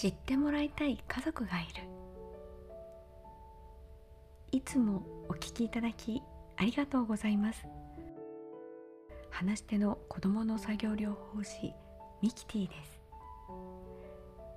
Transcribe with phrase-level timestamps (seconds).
[0.00, 1.82] 知ってもらいたい家族がいる。
[4.52, 6.22] いつもお聞きいただき
[6.56, 7.66] ありがとうございます。
[9.28, 11.72] 話し手の子供の作業療法士
[12.22, 13.00] ミキティです。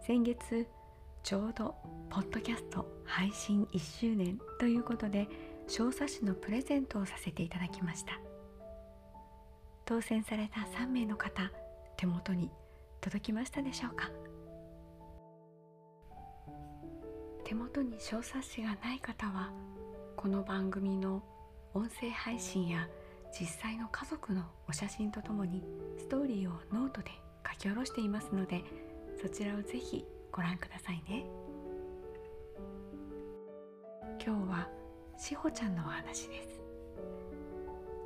[0.06, 0.68] 先月
[1.24, 1.74] ちょうど
[2.12, 5.28] ポッドキャスト配信1周年ということで
[5.68, 8.20] 小冊子のプレゼントをさせていただきました。
[9.86, 11.52] 当選された3名の方
[11.98, 12.52] 手元に
[13.02, 14.12] 届きましたでしょうか？
[17.52, 19.52] 手元に小冊子がない方は
[20.16, 21.22] この番組の
[21.74, 22.88] 音声配信や
[23.38, 25.62] 実際の家族のお写真とともに
[25.98, 27.12] ストーリーをノートで
[27.46, 28.64] 書き下ろしていますので
[29.22, 31.26] そちらをぜひご覧くださいね。
[34.26, 34.70] 今日は
[35.18, 36.48] しほちゃんのお話で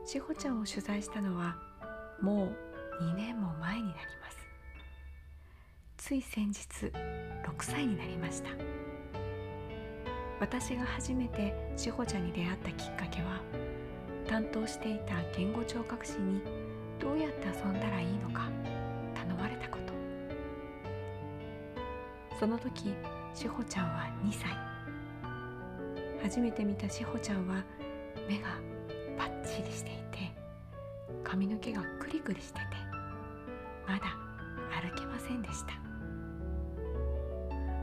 [0.05, 0.12] す。
[0.13, 1.55] しほちゃんを取材したのは
[2.20, 4.38] もう2年も前になります。
[5.98, 6.91] つい先日6
[7.59, 8.84] 歳になりました。
[10.46, 13.41] 私が初めてしほちゃんに出会ったきっかけは
[14.27, 16.40] 担当していた言語聴覚士に
[16.99, 18.48] どうやって遊んだらいいのか
[19.16, 19.93] 頼まれたこと。
[22.40, 22.93] その時
[23.34, 24.55] しほちゃんは2歳。
[26.21, 27.63] 初めて見たしほちゃんは
[28.29, 28.49] 目が
[29.18, 30.32] パッチリしていて
[31.23, 32.66] 髪の毛がクリクリしてて
[33.88, 34.16] まだ
[34.79, 35.73] 歩けませんでした。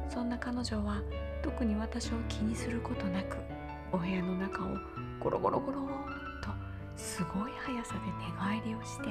[0.09, 1.03] そんな彼女は
[1.43, 3.37] 特に私を気にすることなく
[3.93, 4.69] お部屋の中を
[5.21, 5.81] ゴロゴロゴロ
[6.43, 6.49] と
[6.97, 9.09] すごい速さで寝返りをして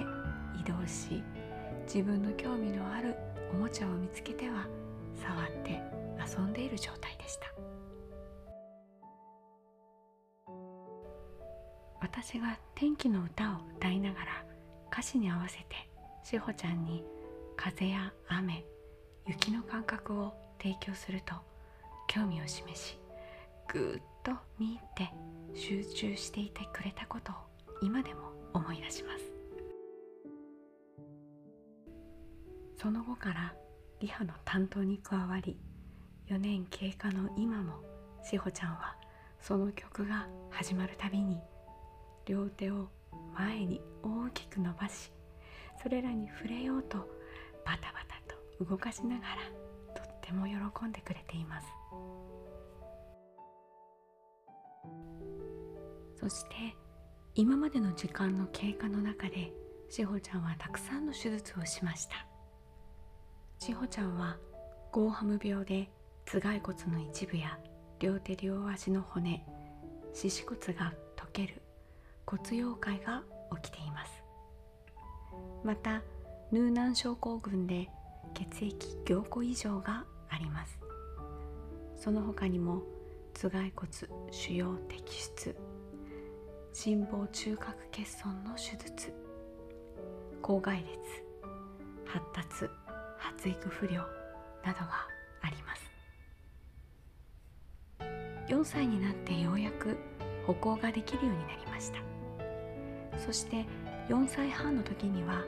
[0.59, 1.23] 移動し
[1.85, 3.15] 自分の興味のある
[3.51, 4.65] おもちゃを見つけては
[5.15, 5.81] 触って
[6.19, 7.51] 遊んでいる状態でした。
[11.99, 14.45] 私が天気の歌を歌いながら
[14.91, 15.65] 歌詞に合わせて
[16.23, 17.03] しほちゃんに
[17.55, 18.65] 風や雨
[19.27, 21.35] 雪の感覚を提供すると
[22.13, 22.99] 興味を示し
[23.71, 25.09] ぐっと見入って
[25.55, 27.35] 集中していてくれたことを
[27.81, 29.23] 今でも思い出します。
[32.75, 33.53] その後から
[34.01, 35.57] リハの担当に加わり
[36.27, 37.75] 4年経過の今も
[38.21, 38.97] しほちゃんは
[39.39, 41.39] その曲が始まるたびに
[42.25, 42.89] 両手を
[43.37, 45.13] 前に大きく伸ばし
[45.81, 46.97] それらに触れようと
[47.65, 49.21] バタバタと動かしなが
[49.95, 51.80] らとっても喜んでくれています。
[56.21, 56.51] そして
[57.33, 59.51] 今までの時間の経過の中で
[59.89, 62.27] しほちゃんはたくさんの手術をしました。
[63.57, 64.37] しほちゃんは
[64.91, 65.89] ゴーハム病で
[66.25, 67.57] 頭蓋骨の一部や
[67.99, 69.43] 両手両足の骨
[70.13, 71.59] 四肢骨が溶ける
[72.27, 73.23] 骨溶解が
[73.63, 74.11] 起きています。
[75.63, 76.03] また
[76.51, 77.89] ヌーナン症候群で
[78.35, 80.77] 血液凝固異常があります。
[81.95, 82.83] その他にも
[83.33, 83.91] 頭蓋骨
[84.31, 85.70] 腫瘍摘出
[86.73, 89.13] 心房中隔欠損の手術。
[90.41, 90.87] 口外裂
[92.05, 92.71] 発達
[93.17, 94.01] 発育不良
[94.65, 95.07] などが
[95.41, 95.91] あります。
[98.47, 99.97] 4歳になってようやく
[100.47, 101.99] 歩行ができるようになりました。
[103.19, 103.65] そして
[104.07, 105.43] 4歳半の時には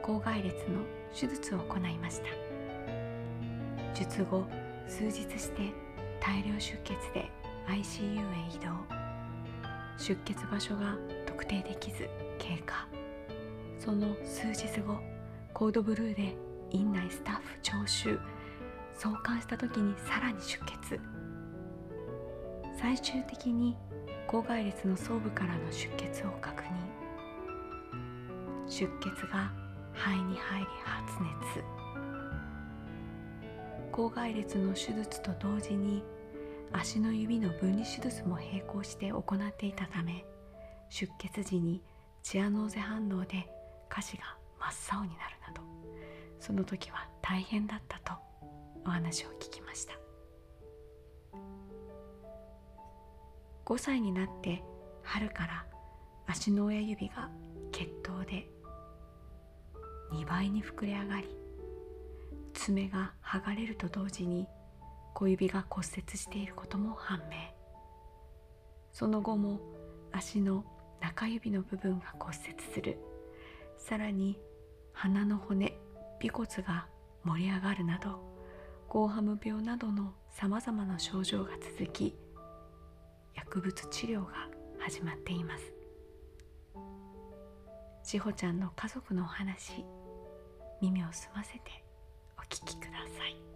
[0.00, 2.28] 口外裂の手術を行いました。
[3.94, 4.46] 術後
[4.86, 5.72] 数日して
[6.20, 7.28] 大量出血で
[7.66, 8.97] ICU へ移動。
[9.98, 12.88] 出血場所が特定できず経過
[13.78, 14.98] その数日後
[15.52, 16.36] コードブルーで
[16.70, 18.18] 院内スタッフ聴衆。
[18.96, 21.00] 送還した時にさらに出血。
[22.80, 23.76] 最終的に
[24.26, 26.68] 口外裂の装部からの出血を確認。
[28.68, 29.52] 出血が
[29.92, 31.12] 肺に入り発
[31.52, 31.64] 熱。
[33.92, 36.02] 口外裂の手術と同時に
[36.72, 40.24] 足の指の分離手術も並行して行っていたため
[40.90, 41.82] 出血時に
[42.22, 43.48] チアノーゼ反応で
[43.88, 44.22] 下肢が
[44.58, 45.62] 真っ青になるなど
[46.40, 48.12] その時は大変だったと
[48.84, 49.94] お話を聞きました。
[53.68, 54.62] 5歳になって
[55.02, 55.66] 春から
[56.26, 57.28] 足の親指が
[57.70, 58.48] 血糖で
[60.10, 61.36] 2倍に膨れ上がり
[62.54, 64.48] 爪が剥がれると同時に
[65.18, 67.34] 小指が骨折していることも判明。
[68.92, 69.58] その後も
[70.12, 70.64] 足の
[71.00, 73.00] 中指の部分が骨折する。
[73.76, 74.38] さらに
[74.92, 75.76] 鼻の骨
[76.24, 76.86] 尾骨が
[77.24, 78.20] 盛り上がるなど
[78.88, 82.14] ゴーハム病などのさまざまな症状が続き
[83.34, 84.48] 薬物治療が
[84.78, 85.64] 始まっています。
[88.04, 89.84] しほちゃんの家族のお話
[90.80, 91.84] 耳を澄ませて
[92.38, 93.47] お聞きください。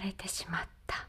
[0.00, 1.06] まれてしまった。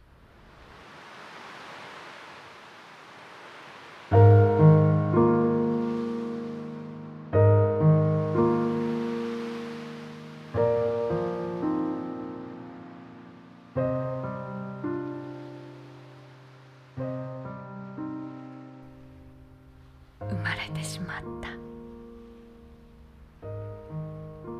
[20.19, 21.49] 生まれてしまった。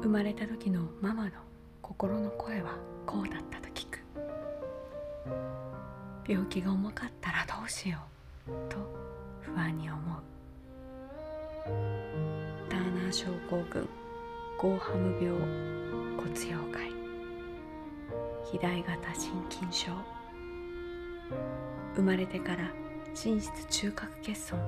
[0.01, 1.31] 生まれた時のママの
[1.81, 3.70] 心の声はこうだったと聞く
[6.27, 7.99] 病気が重かったらどうしよ
[8.47, 8.77] うと
[9.41, 10.21] 不安に思う。
[12.69, 13.87] ターナー症候群
[14.59, 15.39] ゴーハム病
[16.17, 16.91] 骨溶解。
[18.45, 19.91] 肥大型心筋症。
[21.95, 22.71] 生まれてから
[23.13, 24.59] 心室中核欠損。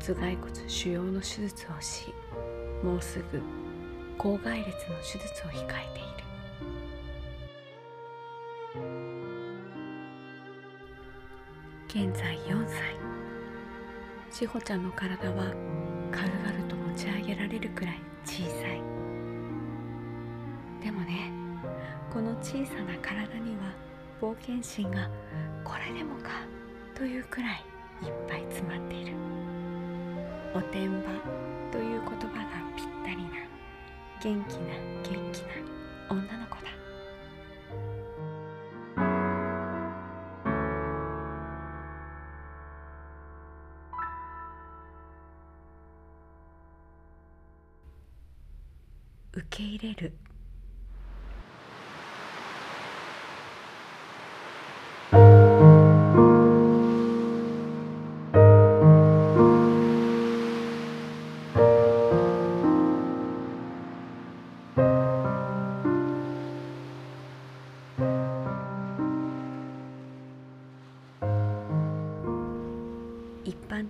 [0.00, 2.12] 頭蓋骨腫瘍の手術をし
[2.82, 3.40] もうすぐ
[4.18, 6.21] 口外裂の手術を控えている。
[11.94, 12.96] 現在4歳。
[14.30, 15.52] 志保ちゃんの体は
[16.10, 18.80] 軽々と持ち上げられるくらい小さい。
[20.82, 21.30] でもね
[22.10, 23.74] この小さな体には
[24.22, 25.10] 冒険心が
[25.62, 26.30] これでもか
[26.94, 27.62] というくらい
[28.02, 29.12] いっぱい詰まっている。
[30.54, 31.10] おてんば
[31.70, 32.22] という言葉が
[32.74, 33.32] ぴったりな
[34.22, 34.72] 元気な
[35.02, 35.48] 元気な
[36.08, 36.71] 女の子だ。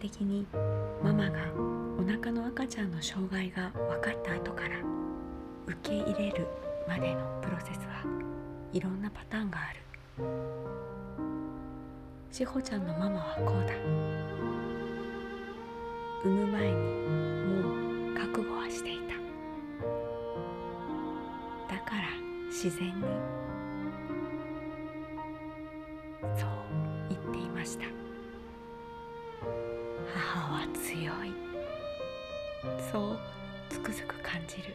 [0.02, 0.44] 的に
[1.00, 1.38] ママが
[1.96, 4.70] お腹の赤ちゃんの障害が分かった後から
[5.64, 6.44] 受け入れる
[6.88, 8.04] までのプロセスは
[8.72, 9.78] いろんなパターンがある。
[12.32, 13.74] 志保ちゃんのママはこうだ。
[16.24, 16.74] 産む前に
[17.62, 19.14] もう覚悟はしていた。
[21.76, 22.08] だから
[22.48, 23.02] 自然に
[26.36, 26.48] そう
[27.08, 28.01] 言っていました。
[30.52, 31.32] は強い。
[32.92, 33.18] そう
[33.68, 34.74] つくづく感じる。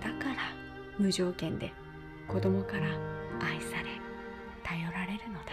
[0.00, 0.36] だから
[0.98, 1.72] 無条件で
[2.28, 2.86] 子供から
[3.40, 3.88] 愛され
[4.62, 5.52] 頼られるのだ。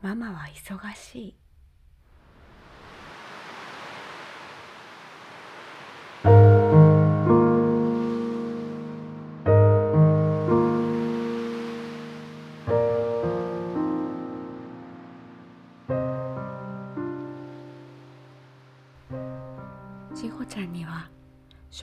[0.00, 1.43] ママは忙しい。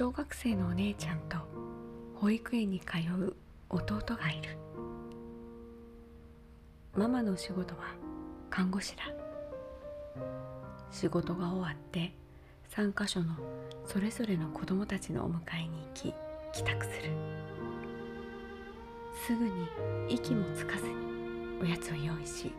[0.02, 1.38] 小学生のお姉ちゃんと
[2.16, 3.36] 保育園に通う
[3.70, 4.58] 弟がいる。
[6.98, 7.82] ママの仕事は
[8.50, 9.04] 看護師だ。
[10.90, 12.14] 仕事が終わって
[12.72, 13.36] 3カ所の
[13.86, 16.14] それぞれの子供たちのお迎えに行き
[16.52, 17.12] 帰宅する。
[19.28, 19.52] すぐに
[20.10, 20.96] 息もつかずに
[21.62, 22.52] おやつを用意し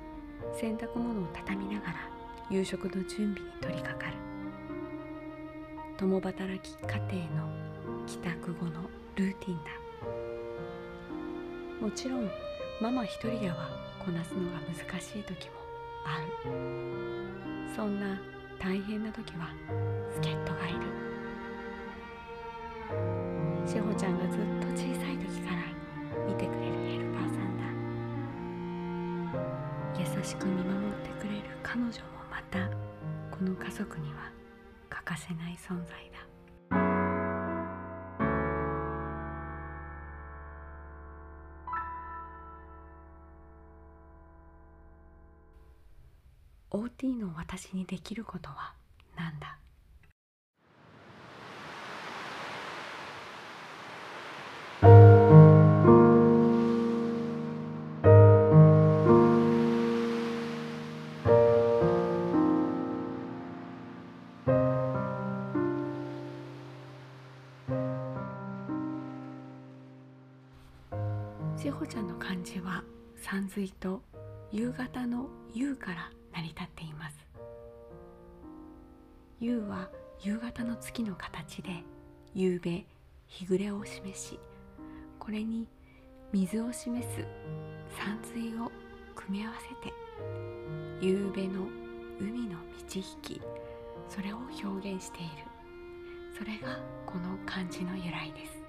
[0.54, 1.94] 洗濯物を畳みながら
[2.50, 4.31] 夕食の準備に取り掛かる。
[6.02, 7.54] 共働き家庭の
[8.08, 9.70] 帰宅後のルーティンだ。
[11.80, 12.28] もちろん
[12.80, 13.70] ママ一人では
[14.04, 15.52] こなすのが難しい時も
[16.04, 16.50] ある。
[17.76, 18.20] そんな
[18.58, 19.54] 大変な時は
[20.10, 20.80] 助っ人がいる。
[23.64, 25.62] 志保ちゃんがずっと小さい時から
[26.26, 27.56] 見てくれるヘルパーさん
[29.94, 30.00] だ。
[30.00, 31.94] 優しく見守ってくれる彼女も
[32.28, 32.68] また
[33.30, 34.32] この家族には
[35.04, 36.18] 欠かせない存在だ
[46.70, 48.74] 「OT の私にできることは
[49.16, 49.58] 何だ?」
[72.42, 72.84] 字は
[73.16, 74.02] 山水と
[74.50, 77.16] 夕方の夕から成り立っています。
[79.40, 81.82] 夕は夕方の月の形で
[82.34, 82.84] 夕べ
[83.26, 84.38] 日暮れを示し
[85.18, 85.66] これに
[86.32, 87.26] 水を示す
[87.98, 88.70] 山水を
[89.16, 89.94] 組み合わせて
[91.00, 91.66] 夕べの
[92.20, 93.42] 海の満ち引き。
[94.08, 95.30] それを表現している。
[96.38, 98.61] それがこの漢字の由来です。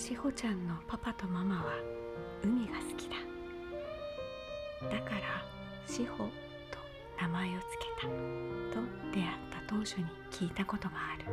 [0.00, 1.74] しほちゃんのパパとママは
[2.42, 3.16] 海が好きだ。
[4.88, 5.44] だから
[5.86, 6.30] しほと
[7.20, 7.64] 名前を付
[8.00, 8.08] けた。
[8.08, 8.80] と
[9.12, 11.26] 出会った当初に聞いたことがある。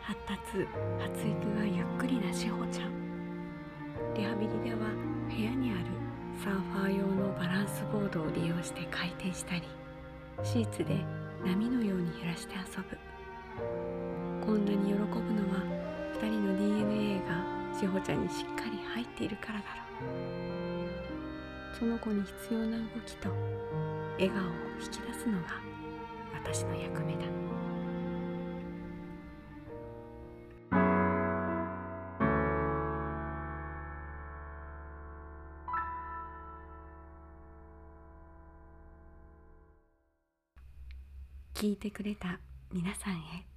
[0.00, 0.66] 発達
[0.98, 2.90] 発育がゆっくりなしほちゃん。
[4.16, 4.78] リハビリでは
[5.28, 5.84] 部屋にある
[6.42, 9.62] サーファー用のバランスボードを利用して回転したり
[10.42, 11.04] シーツで
[11.44, 12.98] 波のように揺らして遊ぶ。
[14.44, 15.12] こんなに喜ぶの
[15.54, 15.75] は
[16.16, 17.44] 2人の DNA が
[17.78, 19.64] しほちゃんにしっかり入っているからだ
[20.00, 20.06] ろ
[21.74, 21.78] う。
[21.78, 23.28] その子に必要な動きと
[24.14, 24.48] 笑顔を
[24.80, 25.60] 引き出すのが
[26.32, 27.18] 私の役目だ。
[41.52, 42.38] 聞いてくれた
[42.72, 43.55] 皆さんへ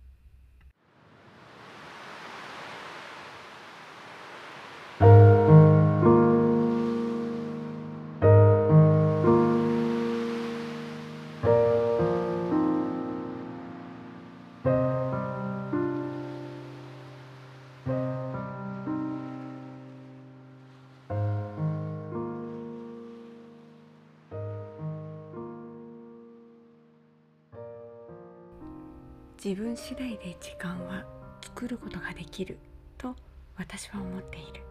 [29.42, 31.06] 自分次第で時間は
[31.42, 32.58] 作ることができる
[32.98, 33.16] と
[33.56, 34.62] 私は思っている。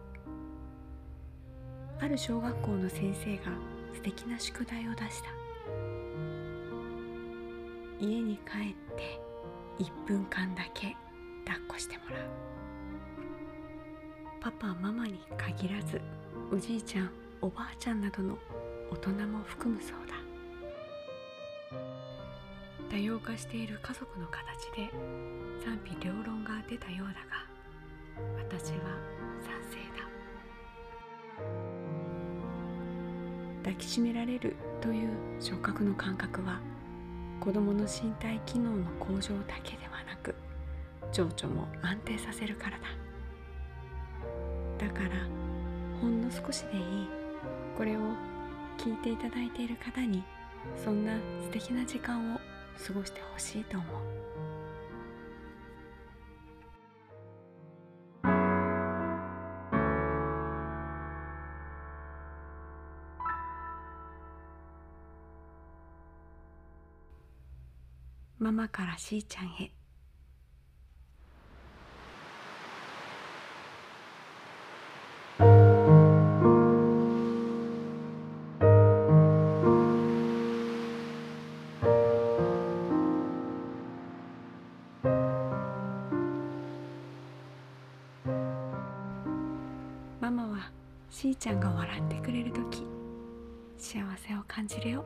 [1.99, 3.45] ある小学校の先生が
[3.95, 5.29] 素敵な宿題を出した。
[7.99, 8.41] 家に帰
[8.93, 9.19] って
[9.83, 10.95] 1分間だけ
[11.45, 12.29] 抱っこしてもらう。
[14.39, 15.99] パパママに限らず
[16.53, 17.11] おじいちゃん
[17.41, 18.37] おばあちゃんなどの
[18.91, 20.18] 大人も含むそうだ。
[22.89, 24.89] 多様化している家族の形で
[25.63, 27.45] 賛否両論が出たようだが
[28.37, 28.79] 私は
[29.41, 30.09] 賛成だ。
[33.63, 36.59] 抱きしめられるという触覚の感覚は
[37.39, 40.33] 子どもの身体機能の向上だけではなく
[41.11, 42.85] 情緒も安定させるからだ。
[44.87, 45.09] だから
[46.01, 47.07] ほんの少しでいい。
[47.77, 47.99] これを
[48.77, 50.23] 聞いていただいている方に
[50.75, 52.39] そんな素敵な時間を
[52.77, 53.99] 過ごしてほしいと思う。
[68.39, 69.78] ママからしーちゃんへ。
[91.19, 92.87] しーちゃんが笑ってくれる時
[93.77, 95.05] 幸せを感じるよ。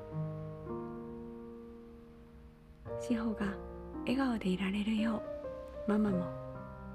[3.02, 3.48] しほが
[4.02, 5.24] 笑顔でいられるよ
[5.88, 6.28] うママも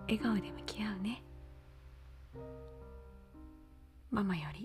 [0.03, 1.25] 笑顔で向き合うね。
[4.13, 4.58] ママより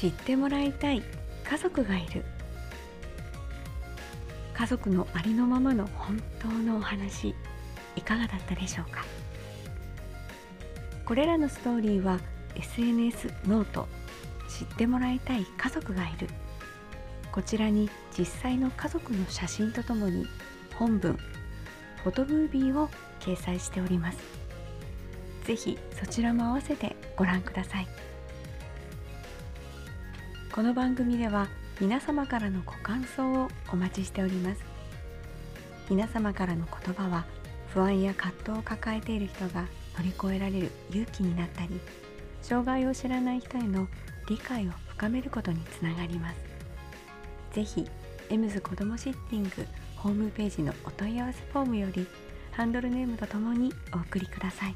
[0.00, 1.02] 知ってもらいたい。
[1.44, 2.24] 家族がいる。
[4.54, 7.34] 家族のありのままの本当のお話。
[7.96, 9.04] いかがだったでしょうか？
[11.04, 12.18] これらのストーリーは
[12.54, 13.88] SNS note。
[14.48, 16.28] 知ってもらいたい家族がいる。
[17.30, 20.24] こちらに実際の家族の写真とともに
[20.76, 21.18] 本文
[22.02, 22.88] フォトムービーを
[23.20, 24.18] 掲載しております。
[25.44, 27.88] ぜひそちらも合わせてご覧ください。
[30.52, 31.46] この番組では
[31.80, 34.64] 皆様からのご感想をお待ちしております。
[35.88, 37.24] 皆様からの言葉は
[37.68, 41.80] 不安や葛藤を抱えている人が乗り越えられる勇気になったり
[42.42, 43.86] 障害を知らない人への
[44.28, 46.36] 理解を深めることにつながります。
[47.52, 47.86] 是非
[48.28, 49.50] エムズ子どもシッティング
[49.94, 52.08] ホームページのお問い合わせフォームより
[52.50, 54.74] ハンドルネームとともにお送りください。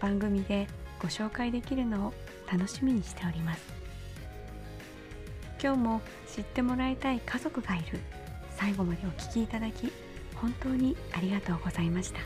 [0.00, 0.66] 番組で
[1.02, 2.14] ご紹介できるのを
[2.50, 3.87] 楽しみにしております。
[5.60, 6.00] 今日も
[6.32, 7.98] 知ってもらいたい家族がいる。
[8.56, 9.92] 最後までお聞きいただき
[10.34, 12.20] 本当にありがとうございました。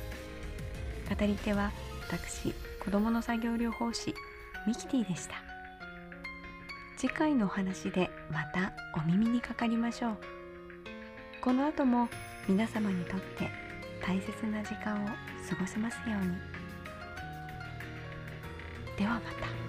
[1.15, 1.73] 語り手は
[2.09, 4.15] 私子どもの作業療法士
[4.67, 5.35] ミキティでした。
[6.97, 10.17] 次回のお話でまたお耳にかかりましょう。
[11.41, 12.09] この後も
[12.49, 13.51] 皆様にとって
[14.07, 15.15] 大切な時間を過
[15.59, 16.37] ごせますように。
[18.99, 19.62] ではまた。